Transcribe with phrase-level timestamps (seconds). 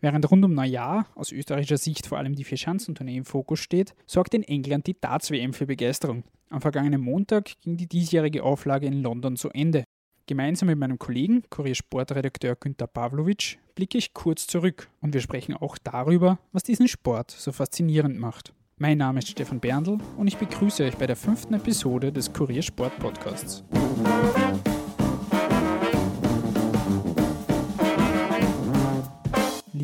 [0.00, 4.34] Während rund um Neujahr aus österreichischer Sicht vor allem die Vierschanzentournee im Fokus steht, sorgt
[4.34, 6.22] in England die Darts-WM für Begeisterung.
[6.50, 9.84] Am vergangenen Montag ging die diesjährige Auflage in London zu Ende.
[10.26, 15.78] Gemeinsam mit meinem Kollegen, Kuriersportredakteur Günter Pavlovic, blicke ich kurz zurück und wir sprechen auch
[15.78, 18.52] darüber, was diesen Sport so faszinierend macht.
[18.76, 22.96] Mein Name ist Stefan Berndl und ich begrüße euch bei der fünften Episode des Kuriersport
[23.00, 23.64] Podcasts.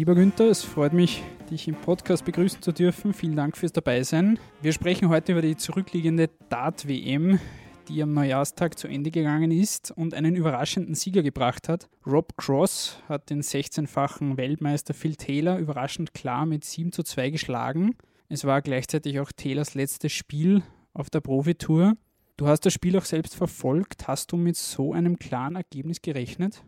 [0.05, 3.15] Lieber Günther, es freut mich, dich im Podcast begrüßen zu dürfen.
[3.15, 4.39] Vielen Dank fürs Dabeisein.
[4.61, 7.41] Wir sprechen heute über die zurückliegende Dart-WM,
[7.89, 11.89] die am Neujahrstag zu Ende gegangen ist und einen überraschenden Sieger gebracht hat.
[12.07, 17.97] Rob Cross hat den 16-fachen Weltmeister Phil Taylor überraschend klar mit 7 zu 2 geschlagen.
[18.29, 21.97] Es war gleichzeitig auch Taylors letztes Spiel auf der Profitour.
[22.37, 24.07] Du hast das Spiel auch selbst verfolgt.
[24.07, 26.63] Hast du mit so einem klaren Ergebnis gerechnet?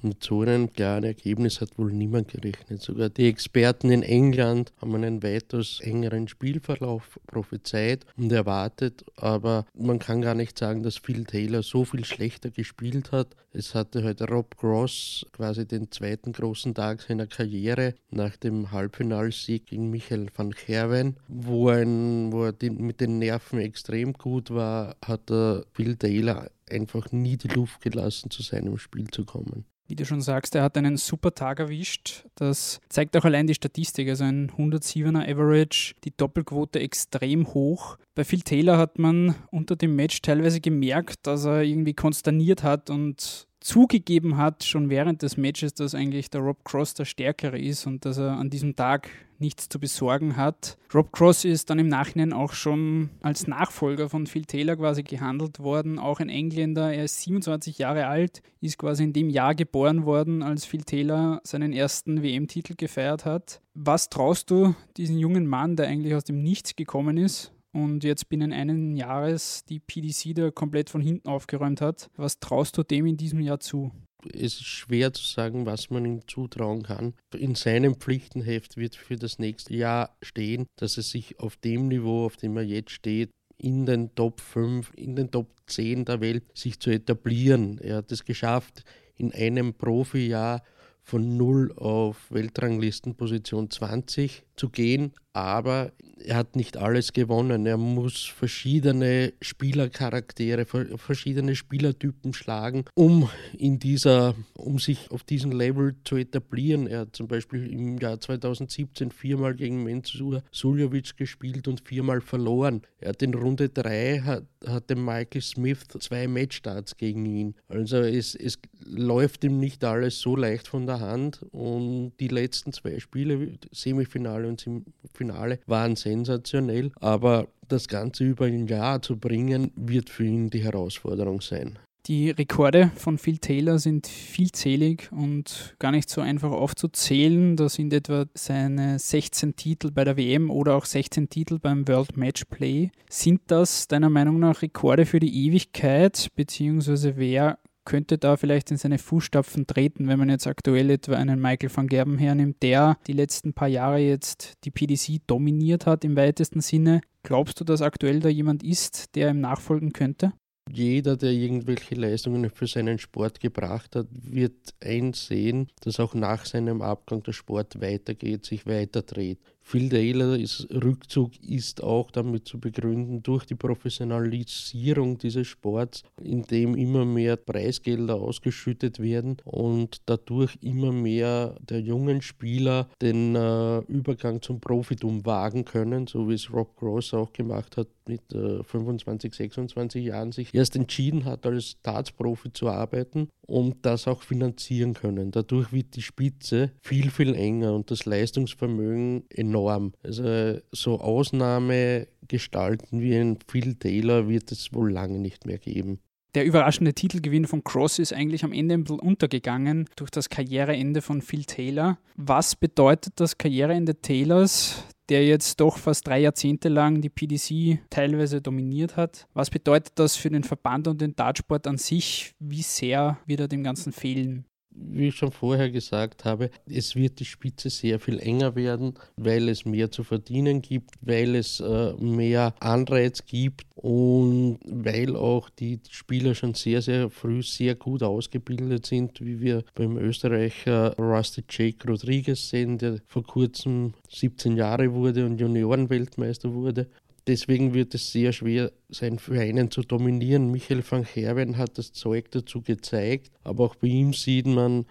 [0.00, 2.80] Mit so einem klaren Ergebnis hat wohl niemand gerechnet.
[2.80, 9.04] Sogar die Experten in England haben einen weitaus engeren Spielverlauf prophezeit und erwartet.
[9.16, 13.36] Aber man kann gar nicht sagen, dass Phil Taylor so viel schlechter gespielt hat.
[13.52, 19.66] Es hatte heute Rob Gross quasi den zweiten großen Tag seiner Karriere nach dem Halbfinalsieg
[19.66, 25.30] gegen Michael van Gerwen, wo, ein, wo er mit den Nerven extrem gut war, hat
[25.30, 30.06] er Phil Taylor einfach nie die Luft gelassen, zu seinem Spiel zu kommen wie du
[30.06, 32.24] schon sagst, er hat einen super Tag erwischt.
[32.34, 34.08] Das zeigt auch allein die Statistik.
[34.08, 37.98] Also ein 107er Average, die Doppelquote extrem hoch.
[38.14, 42.88] Bei Phil Taylor hat man unter dem Match teilweise gemerkt, dass er irgendwie konsterniert hat
[42.88, 47.86] und zugegeben hat, schon während des Matches, dass eigentlich der Rob Cross der Stärkere ist
[47.86, 50.78] und dass er an diesem Tag nichts zu besorgen hat.
[50.94, 55.58] Rob Cross ist dann im Nachhinein auch schon als Nachfolger von Phil Taylor quasi gehandelt
[55.58, 56.92] worden, auch ein Engländer.
[56.92, 61.40] Er ist 27 Jahre alt, ist quasi in dem Jahr geboren worden, als Phil Taylor
[61.44, 63.60] seinen ersten WM-Titel gefeiert hat.
[63.74, 68.28] Was traust du diesen jungen Mann, der eigentlich aus dem Nichts gekommen ist und jetzt
[68.28, 72.10] binnen eines Jahres die PDC da komplett von hinten aufgeräumt hat.
[72.16, 73.90] Was traust du dem in diesem Jahr zu?
[74.32, 77.14] Es ist schwer zu sagen, was man ihm zutrauen kann.
[77.34, 82.26] In seinem Pflichtenheft wird für das nächste Jahr stehen, dass er sich auf dem Niveau,
[82.26, 86.44] auf dem er jetzt steht, in den Top 5, in den Top 10 der Welt
[86.54, 87.78] sich zu etablieren.
[87.78, 88.84] Er hat es geschafft,
[89.16, 90.62] in einem Profijahr
[91.02, 95.90] von 0 auf Weltranglistenposition 20 zu gehen, aber
[96.24, 97.66] er hat nicht alles gewonnen.
[97.66, 103.28] Er muss verschiedene Spielercharaktere, verschiedene Spielertypen schlagen, um
[103.58, 106.86] in dieser, um sich auf diesem Level zu etablieren.
[106.86, 112.82] Er hat zum Beispiel im Jahr 2017 viermal gegen Mensur Suljovic gespielt und viermal verloren.
[113.00, 117.54] Er hat in Runde 3 hat, hatte Michael Smith zwei Matchstarts gegen ihn.
[117.68, 122.72] Also es, es läuft ihm nicht alles so leicht von der Hand und die letzten
[122.72, 129.72] zwei Spiele, Semifinale und Finale, waren sensationell, aber das Ganze über ein Jahr zu bringen,
[129.76, 131.78] wird für ihn die Herausforderung sein.
[132.06, 137.54] Die Rekorde von Phil Taylor sind vielzählig und gar nicht so einfach aufzuzählen.
[137.56, 142.16] Da sind etwa seine 16 Titel bei der WM oder auch 16 Titel beim World
[142.16, 142.90] Match Play.
[143.08, 148.76] Sind das deiner Meinung nach Rekorde für die Ewigkeit, beziehungsweise wer könnte da vielleicht in
[148.76, 153.12] seine Fußstapfen treten, wenn man jetzt aktuell etwa einen Michael van Gerben hernimmt, der die
[153.12, 157.00] letzten paar Jahre jetzt die PDC dominiert hat im weitesten Sinne.
[157.22, 160.32] Glaubst du, dass aktuell da jemand ist, der ihm nachfolgen könnte?
[160.70, 166.82] Jeder, der irgendwelche Leistungen für seinen Sport gebracht hat, wird einsehen, dass auch nach seinem
[166.82, 169.38] Abgang der Sport weitergeht, sich weiterdreht.
[169.62, 176.74] Phil Taylors Rückzug ist auch damit zu begründen durch die Professionalisierung dieses Sports, in dem
[176.74, 184.42] immer mehr Preisgelder ausgeschüttet werden und dadurch immer mehr der jungen Spieler den äh, Übergang
[184.42, 189.32] zum Profitum wagen können, so wie es Rob Gross auch gemacht hat mit äh, 25,
[189.32, 195.30] 26 Jahren sich erst entschieden hat, als Darts-Profi zu arbeiten und das auch finanzieren können.
[195.30, 199.92] Dadurch wird die Spitze viel, viel enger und das Leistungsvermögen enorm.
[200.02, 206.00] Also so Ausnahmegestalten wie ein Phil Taylor wird es wohl lange nicht mehr geben.
[206.34, 211.02] Der überraschende Titelgewinn von Cross ist eigentlich am Ende ein bisschen untergegangen durch das Karriereende
[211.02, 211.98] von Phil Taylor.
[212.16, 214.82] Was bedeutet das Karriereende Taylors,
[215.12, 219.26] der jetzt doch fast drei Jahrzehnte lang die PDC teilweise dominiert hat?
[219.34, 222.34] Was bedeutet das für den Verband und den Dartsport an sich?
[222.38, 224.46] Wie sehr wird er dem Ganzen fehlen?
[224.74, 229.48] Wie ich schon vorher gesagt habe, es wird die Spitze sehr viel enger werden, weil
[229.48, 235.80] es mehr zu verdienen gibt, weil es äh, mehr Anreiz gibt und weil auch die
[235.90, 241.86] Spieler schon sehr, sehr früh sehr gut ausgebildet sind, wie wir beim Österreicher Rusty Jake
[241.88, 246.88] Rodriguez sehen, der vor kurzem 17 Jahre wurde und Juniorenweltmeister wurde.
[247.26, 250.50] Deswegen wird es sehr schwer sein, für einen zu dominieren.
[250.50, 254.86] Michael van Gerwen hat das Zeug dazu gezeigt, aber auch bei ihm sieht man,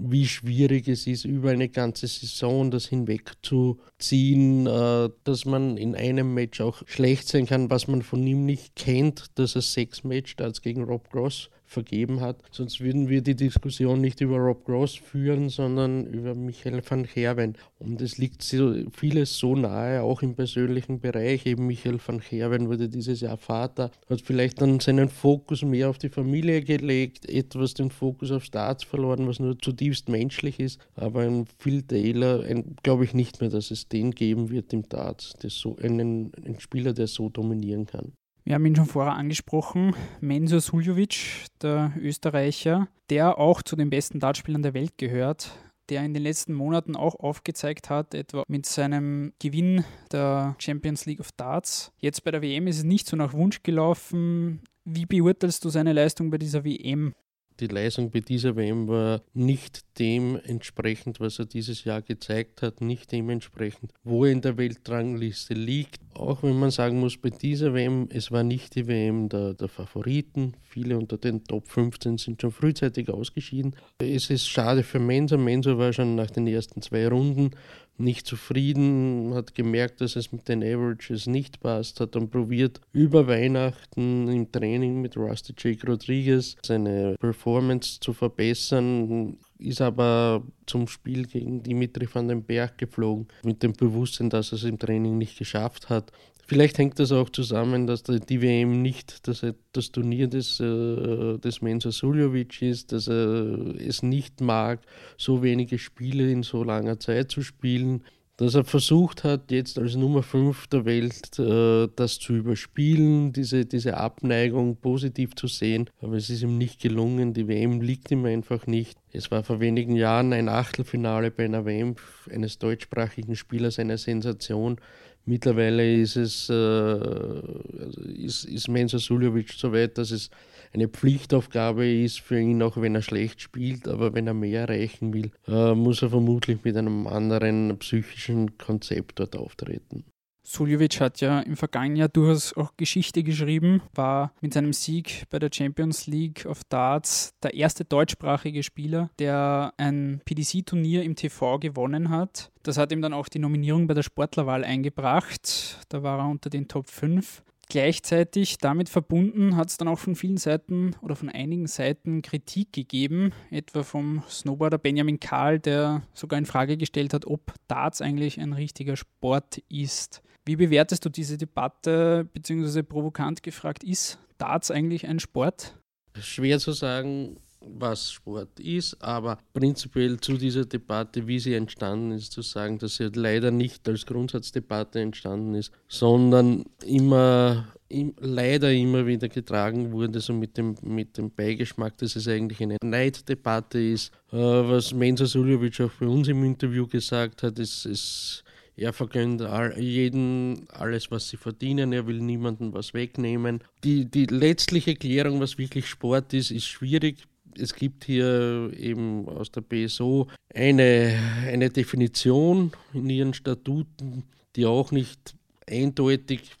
[0.00, 6.34] wie schwierig es ist, über eine ganze Saison das hinwegzuziehen, äh, dass man in einem
[6.34, 10.62] Match auch schlecht sein kann, was man von ihm nicht kennt, dass er sechs Matchstarts
[10.62, 12.42] gegen Rob Gross vergeben hat.
[12.50, 17.56] Sonst würden wir die Diskussion nicht über Rob Gross führen, sondern über Michael van Gerwen.
[17.78, 21.46] Und es liegt so vieles so nahe, auch im persönlichen Bereich.
[21.46, 25.98] Eben Michael van Gerwen wurde dieses Jahr Vater, hat vielleicht dann seinen Fokus mehr auf
[25.98, 30.80] die Familie gelegt, etwas den Fokus auf Starts verloren, was nur zutiefst menschlich ist.
[30.94, 32.42] Aber ein Phil Taylor,
[32.82, 36.92] glaube ich nicht mehr, dass es den geben wird im Darts, so, einen, einen Spieler,
[36.92, 38.12] der so dominieren kann.
[38.48, 44.20] Wir haben ihn schon vorher angesprochen, Mensur Suljovic, der Österreicher, der auch zu den besten
[44.20, 45.50] Dartspielern der Welt gehört,
[45.90, 51.20] der in den letzten Monaten auch aufgezeigt hat, etwa mit seinem Gewinn der Champions League
[51.20, 51.92] of Darts.
[51.98, 54.62] Jetzt bei der WM ist es nicht so nach Wunsch gelaufen.
[54.82, 57.12] Wie beurteilst du seine Leistung bei dieser WM?
[57.60, 62.80] Die Leistung bei dieser WM war nicht dem entsprechend, was er dieses Jahr gezeigt hat,
[62.80, 66.00] nicht dementsprechend, wo er in der Weltrangliste liegt.
[66.14, 69.68] Auch wenn man sagen muss, bei dieser WM, es war nicht die WM der, der
[69.68, 70.54] Favoriten.
[70.62, 73.74] Viele unter den Top 15 sind schon frühzeitig ausgeschieden.
[73.98, 75.36] Es ist schade für Mensa.
[75.36, 77.52] Mensa war schon nach den ersten zwei Runden
[77.98, 83.26] nicht zufrieden, hat gemerkt, dass es mit den Averages nicht passt, hat dann probiert, über
[83.26, 91.26] Weihnachten im Training mit Rusty Jake Rodriguez seine Performance zu verbessern, ist aber zum Spiel
[91.26, 95.38] gegen Dimitri van den Berg geflogen, mit dem Bewusstsein, dass er es im Training nicht
[95.38, 96.12] geschafft hat.
[96.48, 101.60] Vielleicht hängt das auch zusammen, dass die WM nicht das, das Turnier des, äh, des
[101.60, 104.80] Mensa Suljovic ist, dass er es nicht mag,
[105.18, 108.02] so wenige Spiele in so langer Zeit zu spielen,
[108.38, 113.66] dass er versucht hat, jetzt als Nummer 5 der Welt äh, das zu überspielen, diese,
[113.66, 118.24] diese Abneigung positiv zu sehen, aber es ist ihm nicht gelungen, die WM liegt ihm
[118.24, 118.96] einfach nicht.
[119.12, 121.96] Es war vor wenigen Jahren ein Achtelfinale bei einer WM
[122.30, 124.76] eines deutschsprachigen Spielers eine Sensation.
[125.24, 130.30] Mittlerweile ist es, äh, also ist, ist Mensa Suljovic so weit, dass es
[130.72, 133.88] eine Pflichtaufgabe ist für ihn, auch wenn er schlecht spielt.
[133.88, 139.18] Aber wenn er mehr erreichen will, äh, muss er vermutlich mit einem anderen psychischen Konzept
[139.18, 140.04] dort auftreten.
[140.48, 145.38] Suljovic hat ja im vergangenen Jahr durchaus auch Geschichte geschrieben, war mit seinem Sieg bei
[145.38, 152.08] der Champions League of Darts der erste deutschsprachige Spieler, der ein PDC-Turnier im TV gewonnen
[152.08, 152.50] hat.
[152.62, 155.86] Das hat ihm dann auch die Nominierung bei der Sportlerwahl eingebracht.
[155.90, 157.42] Da war er unter den Top 5.
[157.70, 162.72] Gleichzeitig damit verbunden hat es dann auch von vielen Seiten oder von einigen Seiten Kritik
[162.72, 168.40] gegeben, etwa vom Snowboarder Benjamin Kahl, der sogar in Frage gestellt hat, ob Darts eigentlich
[168.40, 170.22] ein richtiger Sport ist.
[170.46, 175.76] Wie bewertest du diese Debatte, beziehungsweise provokant gefragt, ist Darts eigentlich ein Sport?
[176.18, 182.32] Schwer zu sagen, was Sport ist, aber prinzipiell zu dieser Debatte, wie sie entstanden ist,
[182.32, 189.06] zu sagen, dass sie leider nicht als Grundsatzdebatte entstanden ist, sondern immer im, leider immer
[189.06, 194.12] wieder getragen wurde, so mit dem, mit dem Beigeschmack, dass es eigentlich eine Neiddebatte ist.
[194.30, 198.44] Äh, was Mensa Suljovic auch bei uns im Interview gesagt hat, ist, ist
[198.76, 201.92] er vergönnt all, jeden alles, was sie verdienen.
[201.92, 203.60] Er will niemandem was wegnehmen.
[203.82, 207.24] Die, die letztliche Klärung, was wirklich Sport ist, ist schwierig.
[207.58, 214.24] Es gibt hier eben aus der BSO eine, eine Definition in ihren Statuten,
[214.56, 215.34] die auch nicht
[215.68, 216.52] eindeutig,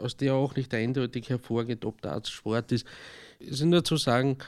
[0.00, 2.86] aus der auch nicht eindeutig hervorgeht, ob das Sport ist.
[3.40, 4.38] Es ist nur zu sagen,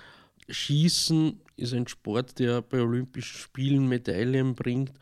[0.48, 4.92] Schießen ist ein Sport, der bei Olympischen Spielen Medaillen bringt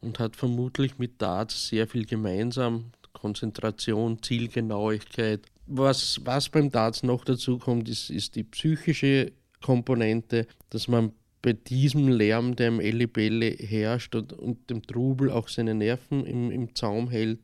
[0.00, 2.92] und hat vermutlich mit Darts sehr viel gemeinsam.
[3.12, 5.46] Konzentration, Zielgenauigkeit.
[5.66, 9.32] Was, was beim Darts noch dazu kommt, ist, ist die psychische
[9.62, 15.48] Komponente, dass man bei diesem Lärm, der im Ellibelle herrscht und, und, dem Trubel auch
[15.48, 17.38] seine Nerven im, im Zaum hält.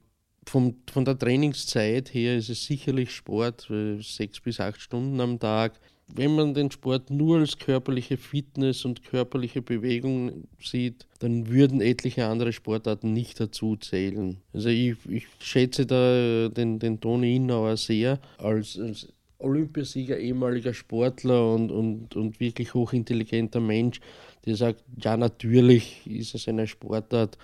[0.45, 5.79] Vom, von der Trainingszeit her ist es sicherlich Sport, sechs bis acht Stunden am Tag
[6.15, 12.27] wenn man den Sport nur als körperliche Fitness und körperliche Bewegung sieht, dann würden etliche
[12.27, 14.39] andere Sportarten nicht dazu zählen.
[14.53, 19.09] Also ich, ich schätze da den, den Toni Innauer sehr als, als
[19.43, 24.01] Olympiasieger, ehemaliger Sportler und, und, und wirklich hochintelligenter Mensch,
[24.47, 27.39] der sagt, ja, natürlich ist es eine Sportart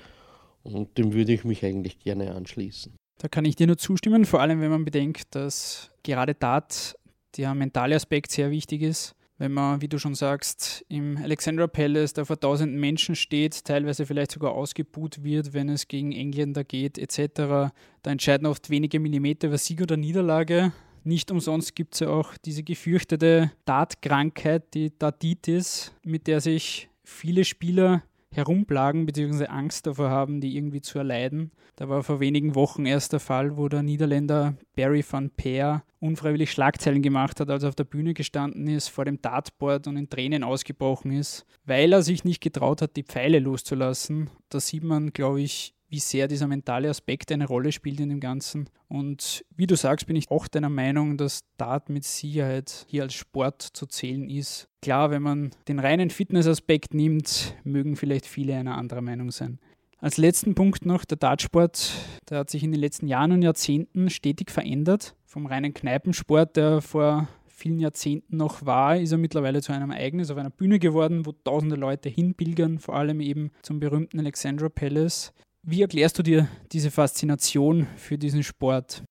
[0.62, 2.94] und dem würde ich mich eigentlich gerne anschließen.
[3.18, 6.96] Da kann ich dir nur zustimmen, vor allem wenn man bedenkt, dass gerade Dart
[7.36, 9.14] der mentale Aspekt sehr wichtig ist.
[9.40, 14.04] Wenn man, wie du schon sagst, im Alexandra Palace da vor tausenden Menschen steht, teilweise
[14.04, 17.70] vielleicht sogar ausgebuht wird, wenn es gegen Engländer geht, etc.,
[18.02, 20.72] da entscheiden oft wenige Millimeter über Sieg oder Niederlage.
[21.08, 27.46] Nicht umsonst gibt es ja auch diese gefürchtete Dartkrankheit, die Dartitis, mit der sich viele
[27.46, 29.46] Spieler herumplagen bzw.
[29.46, 31.50] Angst davor haben, die irgendwie zu erleiden.
[31.76, 36.52] Da war vor wenigen Wochen erst der Fall, wo der Niederländer Barry van Peer unfreiwillig
[36.52, 40.10] Schlagzeilen gemacht hat, als er auf der Bühne gestanden ist, vor dem Dartboard und in
[40.10, 44.28] Tränen ausgebrochen ist, weil er sich nicht getraut hat, die Pfeile loszulassen.
[44.50, 48.20] Da sieht man, glaube ich, wie sehr dieser mentale Aspekt eine Rolle spielt in dem
[48.20, 48.68] Ganzen.
[48.88, 53.14] Und wie du sagst, bin ich auch deiner Meinung, dass Dart mit Sicherheit hier als
[53.14, 54.68] Sport zu zählen ist.
[54.82, 59.58] Klar, wenn man den reinen Fitnessaspekt nimmt, mögen vielleicht viele einer anderer Meinung sein.
[60.00, 61.92] Als letzten Punkt noch, der Dartsport,
[62.30, 65.16] der hat sich in den letzten Jahren und Jahrzehnten stetig verändert.
[65.24, 70.30] Vom reinen Kneipensport, der vor vielen Jahrzehnten noch war, ist er mittlerweile zu einem Ereignis
[70.30, 75.32] auf einer Bühne geworden, wo tausende Leute hinpilgern, vor allem eben zum berühmten Alexandra Palace.
[75.70, 79.02] Wie erklärst du dir diese Faszination für diesen Sport?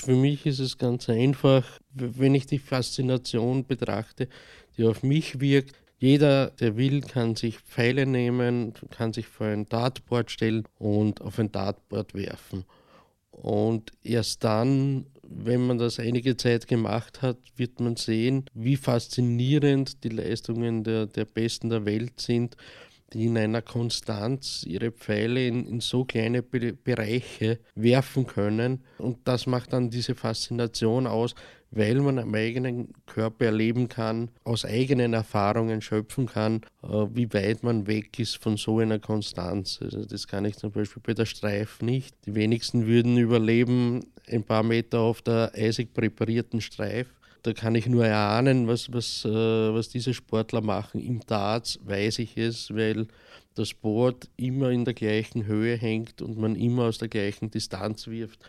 [0.00, 4.26] Für mich ist es ganz einfach, wenn ich die Faszination betrachte,
[4.78, 5.76] die auf mich wirkt.
[5.98, 11.38] Jeder, der will, kann sich Pfeile nehmen, kann sich vor ein Dartboard stellen und auf
[11.38, 12.64] ein Dartboard werfen.
[13.30, 20.02] Und erst dann, wenn man das einige Zeit gemacht hat, wird man sehen, wie faszinierend
[20.02, 22.56] die Leistungen der, der Besten der Welt sind
[23.12, 28.82] die in einer Konstanz ihre Pfeile in, in so kleine Be Bereiche werfen können.
[28.98, 31.34] Und das macht dann diese Faszination aus,
[31.70, 37.62] weil man am eigenen Körper erleben kann, aus eigenen Erfahrungen schöpfen kann, äh, wie weit
[37.62, 39.78] man weg ist von so einer Konstanz.
[39.82, 42.14] Also das kann ich zum Beispiel bei der Streif nicht.
[42.26, 47.08] Die wenigsten würden überleben ein paar Meter auf der eisig präparierten Streif
[47.46, 51.00] da kann ich nur erahnen, was, was, äh, was diese Sportler machen.
[51.00, 53.06] Im Darts weiß ich es, weil
[53.54, 58.08] das Board immer in der gleichen Höhe hängt und man immer aus der gleichen Distanz
[58.08, 58.40] wirft.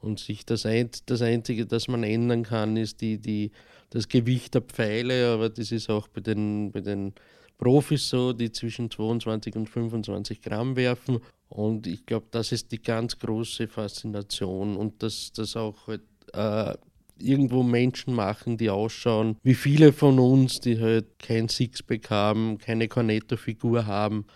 [0.00, 3.50] Und sich das, ein, das Einzige, das man ändern kann, ist die, die,
[3.90, 7.12] das Gewicht der Pfeile, aber das ist auch bei den, bei den
[7.58, 11.18] Profis so, die zwischen 22 und 25 Gramm werfen.
[11.48, 16.74] Und ich glaube, das ist die ganz große Faszination und dass das auch halt, äh,
[17.18, 22.88] irgendwo Menschen machen, die ausschauen, wie viele von uns, die halt kein Sixpack haben, keine
[22.88, 24.26] Cornetto-Figur haben.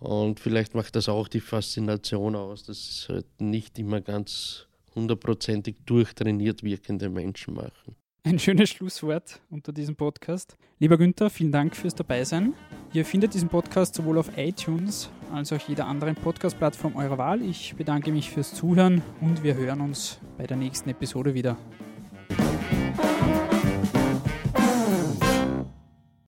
[0.00, 5.76] Und vielleicht macht das auch die Faszination aus, dass es halt nicht immer ganz hundertprozentig
[5.86, 7.96] durchtrainiert wirkende Menschen machen.
[8.26, 10.56] Ein schönes Schlusswort unter diesem Podcast.
[10.78, 12.54] Lieber Günther, vielen Dank fürs Dabeisein.
[12.94, 17.42] Ihr findet diesen Podcast sowohl auf iTunes als auch jeder anderen Podcast-Plattform eurer Wahl.
[17.42, 21.58] Ich bedanke mich fürs Zuhören und wir hören uns bei der nächsten Episode wieder.